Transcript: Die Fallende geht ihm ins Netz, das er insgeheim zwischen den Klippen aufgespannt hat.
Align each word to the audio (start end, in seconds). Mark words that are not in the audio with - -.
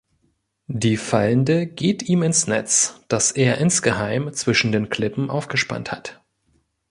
Die 0.65 0.97
Fallende 0.97 1.67
geht 1.67 2.01
ihm 2.01 2.23
ins 2.23 2.47
Netz, 2.47 2.99
das 3.07 3.31
er 3.33 3.59
insgeheim 3.59 4.33
zwischen 4.33 4.71
den 4.71 4.89
Klippen 4.89 5.29
aufgespannt 5.29 5.91
hat. 5.91 6.23